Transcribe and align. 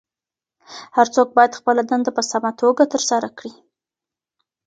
هر 0.97 1.07
څوک 1.15 1.27
باید 1.37 1.57
خپله 1.59 1.81
دنده 1.89 2.11
په 2.17 2.23
سمه 2.31 2.51
توګه 2.61 2.83
ترسره 2.93 3.29
کړي. 3.37 3.53